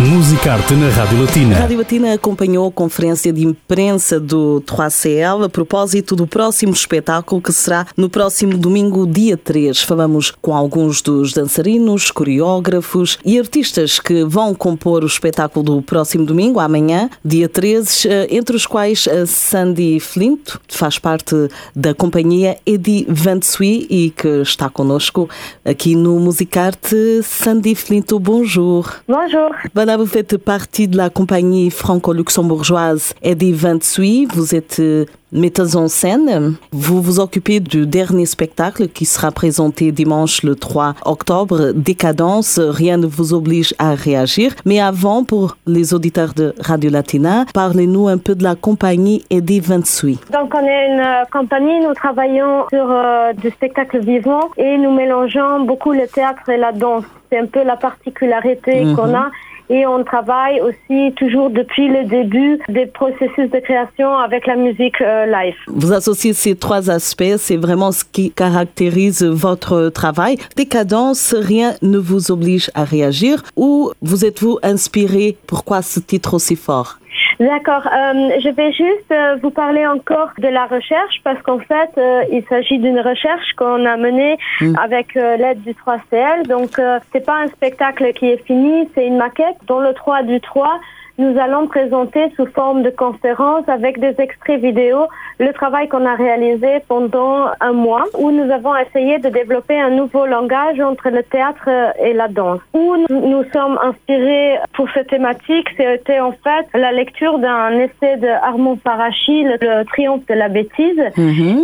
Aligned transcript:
Musicarte 0.00 0.74
na 0.74 0.88
Rádio 0.88 1.20
Latina. 1.20 1.54
A 1.54 1.60
Rádio 1.60 1.78
Latina 1.78 2.14
acompanhou 2.14 2.66
a 2.66 2.72
conferência 2.72 3.32
de 3.32 3.46
imprensa 3.46 4.18
do 4.18 4.60
3CL 4.66 5.44
a 5.44 5.48
propósito 5.48 6.16
do 6.16 6.26
próximo 6.26 6.72
espetáculo 6.72 7.40
que 7.40 7.52
será 7.52 7.86
no 7.96 8.10
próximo 8.10 8.58
domingo, 8.58 9.06
dia 9.06 9.36
3. 9.36 9.82
Falamos 9.82 10.32
com 10.42 10.52
alguns 10.52 11.00
dos 11.00 11.32
dançarinos, 11.32 12.10
coreógrafos 12.10 13.18
e 13.24 13.38
artistas 13.38 14.00
que 14.00 14.24
vão 14.24 14.52
compor 14.52 15.04
o 15.04 15.06
espetáculo 15.06 15.64
do 15.64 15.80
próximo 15.80 16.26
domingo, 16.26 16.58
amanhã, 16.58 17.08
dia 17.24 17.48
13, 17.48 18.08
eh, 18.08 18.26
entre 18.30 18.56
os 18.56 18.66
quais 18.66 19.06
a 19.06 19.26
Sandy 19.26 20.00
Flint, 20.00 20.56
que 20.66 20.76
faz 20.76 20.98
parte 20.98 21.48
da 21.74 21.94
companhia 21.94 22.58
Eddie 22.66 23.06
Van 23.08 23.40
Sui 23.40 23.86
e 23.88 24.10
que 24.10 24.42
está 24.42 24.68
connosco 24.68 25.30
aqui 25.64 25.94
no 25.94 26.18
Musicarte. 26.18 27.22
Sandy 27.22 27.76
Flint, 27.76 28.10
bonjour. 28.18 28.92
Bonjour. 29.06 29.54
Voilà, 29.84 29.98
vous 29.98 30.06
faites 30.06 30.38
partie 30.38 30.88
de 30.88 30.96
la 30.96 31.10
compagnie 31.10 31.68
franco-luxembourgeoise 31.70 33.12
Eddie 33.22 33.52
Van 33.52 33.76
Sui. 33.82 34.26
Vous 34.32 34.54
êtes 34.54 34.80
euh, 34.80 35.04
metteuse 35.30 35.76
en 35.76 35.88
scène. 35.88 36.54
Vous 36.72 37.02
vous 37.02 37.20
occupez 37.20 37.60
du 37.60 37.86
dernier 37.86 38.24
spectacle 38.24 38.88
qui 38.88 39.04
sera 39.04 39.30
présenté 39.30 39.92
dimanche 39.92 40.42
le 40.42 40.54
3 40.54 40.94
octobre, 41.04 41.72
Décadence. 41.74 42.58
Rien 42.58 42.96
ne 42.96 43.06
vous 43.06 43.34
oblige 43.34 43.74
à 43.78 43.94
réagir. 43.94 44.54
Mais 44.64 44.80
avant, 44.80 45.22
pour 45.22 45.58
les 45.66 45.92
auditeurs 45.92 46.32
de 46.32 46.54
Radio 46.60 46.88
Latina, 46.90 47.44
parlez-nous 47.52 48.08
un 48.08 48.16
peu 48.16 48.34
de 48.34 48.42
la 48.42 48.54
compagnie 48.54 49.22
Eddie 49.28 49.60
Van 49.60 49.84
Sui. 49.84 50.18
Donc, 50.32 50.54
on 50.54 50.66
est 50.66 50.86
une 50.94 51.00
euh, 51.00 51.24
compagnie, 51.30 51.78
nous 51.86 51.92
travaillons 51.92 52.64
sur 52.70 52.86
euh, 52.90 53.34
du 53.34 53.50
spectacle 53.50 53.98
vivant 53.98 54.48
et 54.56 54.78
nous 54.78 54.94
mélangeons 54.94 55.66
beaucoup 55.66 55.92
le 55.92 56.06
théâtre 56.06 56.48
et 56.48 56.56
la 56.56 56.72
danse. 56.72 57.04
C'est 57.30 57.38
un 57.38 57.46
peu 57.46 57.62
la 57.64 57.76
particularité 57.76 58.82
Mhm. 58.86 58.96
qu'on 58.96 59.12
a. 59.14 59.26
Et 59.70 59.86
on 59.86 60.04
travaille 60.04 60.60
aussi 60.60 61.12
toujours 61.16 61.50
depuis 61.50 61.88
le 61.88 62.04
début 62.04 62.58
des 62.68 62.86
processus 62.86 63.50
de 63.50 63.60
création 63.60 64.14
avec 64.16 64.46
la 64.46 64.56
musique 64.56 65.00
euh, 65.00 65.26
live. 65.26 65.54
Vous 65.68 65.92
associez 65.92 66.32
ces 66.34 66.54
trois 66.54 66.90
aspects, 66.90 67.36
c'est 67.38 67.56
vraiment 67.56 67.92
ce 67.92 68.04
qui 68.04 68.30
caractérise 68.30 69.22
votre 69.22 69.88
travail. 69.88 70.36
Décadence, 70.56 71.34
rien 71.34 71.74
ne 71.82 71.98
vous 71.98 72.30
oblige 72.30 72.70
à 72.74 72.84
réagir. 72.84 73.42
Où 73.56 73.92
vous 74.02 74.24
êtes-vous 74.24 74.58
inspiré? 74.62 75.36
Pourquoi 75.46 75.82
ce 75.82 76.00
titre 76.00 76.34
aussi 76.34 76.56
fort? 76.56 76.98
D'accord. 77.40 77.86
Euh, 77.86 78.30
je 78.40 78.48
vais 78.50 78.72
juste 78.72 79.10
euh, 79.10 79.36
vous 79.42 79.50
parler 79.50 79.86
encore 79.86 80.30
de 80.38 80.48
la 80.48 80.66
recherche 80.66 81.20
parce 81.24 81.40
qu'en 81.42 81.58
fait, 81.58 81.90
euh, 81.98 82.22
il 82.30 82.44
s'agit 82.48 82.78
d'une 82.78 83.00
recherche 83.00 83.52
qu'on 83.56 83.84
a 83.84 83.96
menée 83.96 84.38
avec 84.82 85.16
euh, 85.16 85.36
l'aide 85.36 85.62
du 85.62 85.72
3CL. 85.72 86.46
Donc, 86.46 86.78
euh, 86.78 86.98
c'est 87.12 87.24
pas 87.24 87.42
un 87.42 87.48
spectacle 87.48 88.12
qui 88.12 88.26
est 88.26 88.44
fini, 88.44 88.88
c'est 88.94 89.06
une 89.06 89.16
maquette. 89.16 89.56
Dans 89.66 89.80
le 89.80 89.92
3 89.94 90.22
du 90.22 90.40
3, 90.40 90.78
nous 91.18 91.38
allons 91.38 91.68
présenter 91.68 92.30
sous 92.36 92.46
forme 92.46 92.82
de 92.82 92.90
conférence 92.90 93.68
avec 93.68 94.00
des 94.00 94.14
extraits 94.18 94.60
vidéo 94.60 95.06
le 95.38 95.52
travail 95.52 95.88
qu'on 95.88 96.06
a 96.06 96.14
réalisé 96.14 96.80
pendant 96.88 97.46
un 97.60 97.72
mois 97.72 98.04
où 98.18 98.30
nous 98.30 98.50
avons 98.52 98.76
essayé 98.76 99.18
de 99.18 99.28
développer 99.28 99.78
un 99.78 99.90
nouveau 99.90 100.26
langage 100.26 100.80
entre 100.80 101.10
le 101.10 101.22
théâtre 101.22 101.68
et 102.00 102.12
la 102.12 102.28
danse. 102.28 102.60
Où 102.72 102.96
nous 103.08 103.28
nous 103.28 103.44
sommes 103.52 103.78
inspirés 103.82 104.58
pour 104.74 104.88
cette 104.92 105.08
thématique, 105.08 105.68
c'était 105.76 106.20
en 106.20 106.32
fait 106.32 106.66
la 106.74 106.92
lecture 106.92 107.38
d'un 107.38 107.70
essai 107.70 108.16
de 108.16 108.28
Armand 108.28 108.76
Parachi, 108.76 109.44
le, 109.44 109.84
triomphe 109.84 110.26
de 110.26 110.34
la 110.34 110.48
bêtise. 110.48 111.02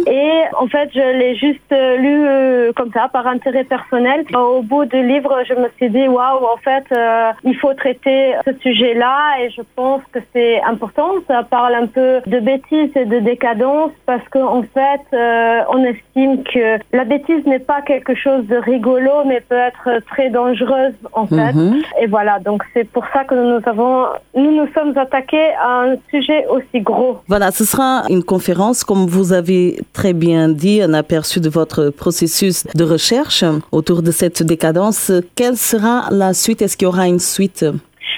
Et 0.06 0.42
en 0.58 0.66
fait, 0.66 0.90
je 0.94 1.18
l'ai 1.18 1.34
juste 1.36 1.70
lu 1.70 2.26
euh, 2.26 2.72
comme 2.74 2.90
ça, 2.92 3.08
par 3.12 3.26
intérêt 3.26 3.64
personnel. 3.64 4.24
Au 4.34 4.62
bout 4.62 4.84
du 4.84 5.02
livre, 5.02 5.42
je 5.48 5.54
me 5.54 5.68
suis 5.76 5.90
dit, 5.90 6.08
waouh, 6.08 6.44
en 6.44 6.56
fait, 6.56 6.84
euh, 6.92 7.30
il 7.44 7.56
faut 7.56 7.74
traiter 7.74 8.34
ce 8.44 8.52
sujet-là 8.62 9.39
et 9.44 9.50
je 9.50 9.62
pense 9.74 10.02
que 10.12 10.18
c'est 10.32 10.60
important. 10.62 11.10
Ça 11.26 11.42
parle 11.42 11.74
un 11.74 11.86
peu 11.86 12.20
de 12.26 12.40
bêtise 12.40 12.90
et 12.94 13.04
de 13.04 13.18
décadence 13.20 13.92
parce 14.06 14.26
qu'en 14.30 14.62
fait, 14.62 15.04
euh, 15.12 15.60
on 15.70 15.84
estime 15.84 16.42
que 16.44 16.78
la 16.92 17.04
bêtise 17.04 17.44
n'est 17.46 17.58
pas 17.58 17.82
quelque 17.82 18.14
chose 18.14 18.46
de 18.46 18.56
rigolo, 18.56 19.24
mais 19.26 19.40
peut 19.40 19.54
être 19.54 20.02
très 20.10 20.30
dangereuse 20.30 20.94
en 21.12 21.26
fait. 21.26 21.54
Et 22.00 22.06
voilà, 22.06 22.38
donc 22.38 22.62
c'est 22.74 22.88
pour 22.88 23.04
ça 23.12 23.24
que 23.24 23.34
nous 23.34 23.62
avons, 23.66 24.06
nous 24.34 24.52
nous 24.52 24.68
sommes 24.74 24.96
attaqués 24.96 25.50
à 25.62 25.84
un 25.84 25.96
sujet 26.10 26.46
aussi 26.48 26.80
gros. 26.80 27.18
Voilà, 27.28 27.50
ce 27.50 27.64
sera 27.64 28.04
une 28.08 28.22
conférence, 28.22 28.84
comme 28.84 29.06
vous 29.06 29.32
avez 29.32 29.80
très 29.92 30.12
bien 30.12 30.48
dit, 30.48 30.82
un 30.82 30.94
aperçu 30.94 31.40
de 31.40 31.48
votre 31.48 31.90
processus 31.90 32.66
de 32.74 32.84
recherche 32.84 33.44
autour 33.72 34.02
de 34.02 34.10
cette 34.10 34.42
décadence. 34.42 35.12
Quelle 35.34 35.56
sera 35.56 36.08
la 36.10 36.34
suite? 36.34 36.62
Est-ce 36.62 36.76
qu'il 36.76 36.86
y 36.86 36.88
aura 36.88 37.06
une 37.06 37.18
suite? 37.18 37.64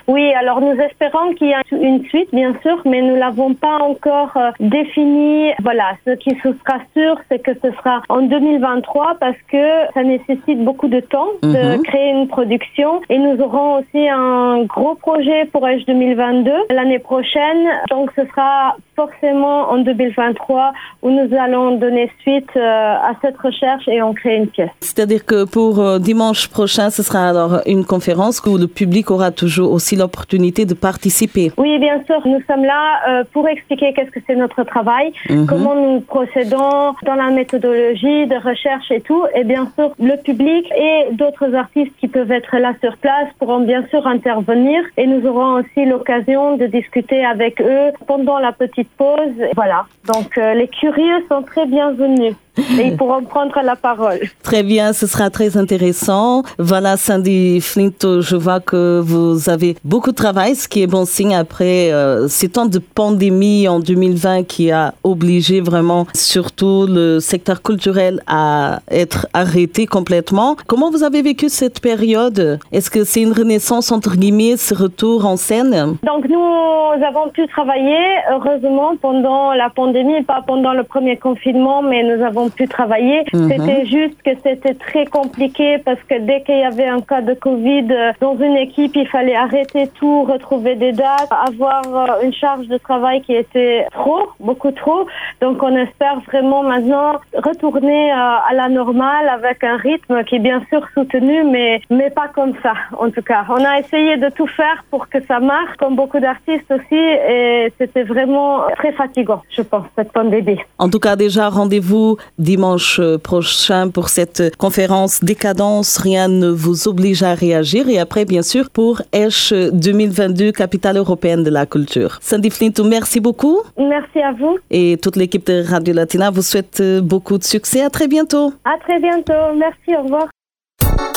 Oui, 0.08 0.32
alors 0.34 0.60
nous 0.60 0.78
espérons 0.80 1.34
qu'il 1.34 1.48
y 1.48 1.54
a 1.54 1.62
une 1.70 2.04
suite, 2.04 2.28
bien 2.32 2.54
sûr, 2.62 2.80
mais 2.84 3.00
nous 3.02 3.16
l'avons 3.16 3.54
pas 3.54 3.78
encore 3.78 4.36
euh, 4.36 4.50
défini. 4.60 5.50
Voilà, 5.62 5.92
ce 6.06 6.12
qui 6.12 6.30
se 6.30 6.52
sera 6.52 6.78
sûr, 6.96 7.16
c'est 7.30 7.38
que 7.38 7.52
ce 7.54 7.70
sera 7.72 8.02
en 8.08 8.22
2023 8.22 9.16
parce 9.20 9.36
que 9.50 9.92
ça 9.94 10.02
nécessite 10.02 10.64
beaucoup 10.64 10.88
de 10.88 11.00
temps 11.00 11.28
de 11.42 11.82
créer 11.82 12.10
une 12.10 12.28
production 12.28 13.00
et 13.08 13.18
nous 13.18 13.40
aurons 13.40 13.78
aussi 13.78 14.08
un 14.08 14.62
gros 14.64 14.94
projet 14.94 15.46
pour 15.46 15.62
H 15.66 15.86
2022 15.86 16.50
l'année 16.70 16.98
prochaine. 16.98 17.68
Donc 17.90 18.10
ce 18.16 18.22
sera 18.26 18.76
forcément 18.96 19.70
en 19.70 19.78
2023 19.78 20.72
où 21.02 21.10
nous 21.10 21.34
allons 21.36 21.76
donner 21.78 22.10
suite 22.20 22.50
euh, 22.56 22.60
à 22.60 23.12
cette 23.22 23.38
recherche 23.38 23.88
et 23.88 24.02
en 24.02 24.12
créer 24.12 24.36
une 24.36 24.48
pièce. 24.48 24.70
C'est-à-dire 24.80 25.24
que 25.24 25.44
pour 25.44 25.80
euh, 25.80 25.98
dimanche 25.98 26.48
prochain, 26.48 26.90
ce 26.90 27.02
sera 27.02 27.28
alors 27.28 27.60
une 27.66 27.84
conférence 27.84 28.42
où 28.46 28.58
le 28.58 28.66
public 28.66 29.10
aura 29.10 29.30
toujours 29.30 29.72
aussi 29.72 29.91
l'opportunité 29.96 30.64
de 30.64 30.74
participer. 30.74 31.52
Oui, 31.56 31.78
bien 31.78 32.02
sûr. 32.04 32.20
Nous 32.26 32.40
sommes 32.48 32.64
là 32.64 33.00
euh, 33.08 33.24
pour 33.32 33.48
expliquer 33.48 33.92
qu'est-ce 33.92 34.10
que 34.10 34.20
c'est 34.26 34.36
notre 34.36 34.62
travail, 34.64 35.12
comment 35.48 35.74
nous 35.74 36.00
procédons 36.00 36.94
dans 37.04 37.14
la 37.14 37.30
méthodologie 37.30 38.26
de 38.26 38.36
recherche 38.48 38.90
et 38.90 39.00
tout. 39.00 39.24
Et 39.34 39.44
bien 39.44 39.70
sûr, 39.76 39.92
le 39.98 40.16
public 40.22 40.70
et 40.76 41.14
d'autres 41.14 41.54
artistes 41.54 41.92
qui 41.98 42.08
peuvent 42.08 42.32
être 42.32 42.56
là 42.58 42.72
sur 42.82 42.96
place 42.96 43.28
pourront 43.38 43.60
bien 43.60 43.84
sûr 43.88 44.06
intervenir. 44.06 44.82
Et 44.96 45.06
nous 45.06 45.26
aurons 45.26 45.60
aussi 45.60 45.84
l'occasion 45.84 46.56
de 46.56 46.66
discuter 46.66 47.24
avec 47.24 47.60
eux 47.60 47.90
pendant 48.06 48.38
la 48.38 48.52
petite 48.52 48.88
pause. 48.96 49.36
Voilà. 49.54 49.86
Donc, 50.06 50.36
euh, 50.38 50.54
les 50.54 50.68
curieux 50.68 51.24
sont 51.28 51.42
très 51.42 51.66
bienvenus. 51.66 52.34
Et 52.58 52.88
ils 52.88 52.96
pourront 52.96 53.24
prendre 53.24 53.54
la 53.62 53.76
parole. 53.76 54.20
Très 54.42 54.62
bien, 54.62 54.92
ce 54.92 55.06
sera 55.06 55.30
très 55.30 55.56
intéressant. 55.56 56.42
Voilà, 56.58 56.96
Sandy 56.96 57.60
Flint, 57.60 58.20
je 58.20 58.36
vois 58.36 58.60
que 58.60 59.00
vous 59.00 59.48
avez 59.48 59.76
beaucoup 59.84 60.10
de 60.10 60.16
travail, 60.16 60.54
ce 60.54 60.68
qui 60.68 60.82
est 60.82 60.86
bon 60.86 61.04
signe 61.04 61.34
après 61.34 61.92
euh, 61.92 62.28
ces 62.28 62.48
temps 62.48 62.66
de 62.66 62.78
pandémie 62.78 63.68
en 63.68 63.80
2020 63.80 64.44
qui 64.44 64.70
a 64.70 64.94
obligé 65.04 65.60
vraiment 65.60 66.06
surtout 66.14 66.86
le 66.88 67.20
secteur 67.20 67.62
culturel 67.62 68.20
à 68.26 68.80
être 68.90 69.26
arrêté 69.32 69.86
complètement. 69.86 70.56
Comment 70.66 70.90
vous 70.90 71.04
avez 71.04 71.22
vécu 71.22 71.48
cette 71.48 71.80
période? 71.80 72.58
Est-ce 72.72 72.90
que 72.90 73.04
c'est 73.04 73.22
une 73.22 73.32
renaissance 73.32 73.92
entre 73.92 74.16
guillemets, 74.16 74.56
ce 74.56 74.74
retour 74.74 75.24
en 75.24 75.36
scène? 75.36 75.96
Donc 76.02 76.28
nous 76.28 77.04
avons 77.04 77.30
pu 77.30 77.46
travailler, 77.48 77.98
heureusement, 78.30 78.92
pendant 79.00 79.52
la 79.52 79.70
pandémie, 79.70 80.22
pas 80.22 80.42
pendant 80.46 80.72
le 80.72 80.82
premier 80.82 81.16
confinement, 81.16 81.82
mais 81.82 82.02
nous 82.02 82.22
avons 82.22 82.41
pu 82.48 82.68
travailler. 82.68 83.24
C'était 83.32 83.86
juste 83.86 84.22
que 84.22 84.30
c'était 84.42 84.74
très 84.74 85.06
compliqué 85.06 85.78
parce 85.84 86.00
que 86.08 86.18
dès 86.20 86.42
qu'il 86.42 86.58
y 86.58 86.64
avait 86.64 86.86
un 86.86 87.00
cas 87.00 87.20
de 87.20 87.34
Covid 87.34 87.86
euh, 87.90 88.12
dans 88.20 88.36
une 88.36 88.56
équipe, 88.56 88.92
il 88.94 89.08
fallait 89.08 89.34
arrêter 89.34 89.88
tout, 89.98 90.24
retrouver 90.24 90.74
des 90.74 90.92
dates, 90.92 91.30
avoir 91.30 91.82
euh, 91.86 92.22
une 92.22 92.32
charge 92.32 92.66
de 92.66 92.78
travail 92.78 93.22
qui 93.22 93.34
était 93.34 93.86
trop, 93.92 94.28
beaucoup 94.40 94.70
trop. 94.70 95.06
Donc 95.40 95.62
on 95.62 95.74
espère 95.76 96.20
vraiment 96.20 96.62
maintenant 96.62 97.14
retourner 97.34 98.12
euh, 98.12 98.50
à 98.50 98.54
la 98.54 98.68
normale 98.68 99.28
avec 99.28 99.64
un 99.64 99.76
rythme 99.76 100.24
qui 100.24 100.36
est 100.36 100.44
bien 100.50 100.62
sûr 100.68 100.86
soutenu, 100.94 101.44
mais, 101.44 101.80
mais 101.90 102.10
pas 102.10 102.28
comme 102.28 102.54
ça, 102.62 102.74
en 102.98 103.10
tout 103.10 103.22
cas. 103.22 103.44
On 103.48 103.64
a 103.64 103.78
essayé 103.78 104.16
de 104.16 104.28
tout 104.30 104.46
faire 104.46 104.84
pour 104.90 105.08
que 105.08 105.18
ça 105.26 105.40
marche, 105.40 105.76
comme 105.78 105.96
beaucoup 105.96 106.20
d'artistes 106.20 106.70
aussi, 106.70 106.94
et 106.94 107.72
c'était 107.78 108.02
vraiment 108.02 108.62
très 108.76 108.92
fatigant, 108.92 109.42
je 109.50 109.62
pense, 109.62 109.86
cette 109.96 110.12
pandémie. 110.12 110.58
En 110.78 110.88
tout 110.88 110.98
cas, 110.98 111.16
déjà, 111.16 111.48
rendez-vous 111.48 112.16
dimanche 112.38 113.00
prochain 113.22 113.88
pour 113.88 114.08
cette 114.08 114.56
conférence 114.56 115.22
Décadence. 115.22 115.98
Rien 115.98 116.28
ne 116.28 116.48
vous 116.48 116.88
oblige 116.88 117.22
à 117.22 117.34
réagir. 117.34 117.88
Et 117.88 117.98
après, 117.98 118.24
bien 118.24 118.42
sûr, 118.42 118.70
pour 118.70 119.02
Esch 119.12 119.52
2022, 119.52 120.52
capitale 120.52 120.96
européenne 120.96 121.42
de 121.42 121.50
la 121.50 121.66
culture. 121.66 122.18
Sandy 122.20 122.50
Flintou, 122.50 122.84
merci 122.84 123.20
beaucoup. 123.20 123.60
Merci 123.78 124.20
à 124.20 124.32
vous. 124.32 124.58
Et 124.70 124.98
toute 125.02 125.16
l'équipe 125.16 125.46
de 125.46 125.62
Radio 125.62 125.94
Latina 125.94 126.30
vous 126.30 126.42
souhaite 126.42 126.82
beaucoup 127.02 127.38
de 127.38 127.44
succès. 127.44 127.82
À 127.82 127.90
très 127.90 128.08
bientôt. 128.08 128.52
À 128.64 128.78
très 128.78 128.98
bientôt. 128.98 129.56
Merci. 129.56 129.96
Au 129.98 130.02
revoir. 130.02 130.28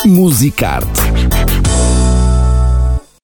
Musicarte 0.04 1.25